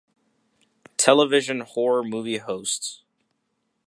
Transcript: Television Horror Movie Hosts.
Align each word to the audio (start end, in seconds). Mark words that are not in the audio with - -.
Television 0.97 1.59
Horror 1.59 2.03
Movie 2.03 2.39
Hosts. 2.39 3.03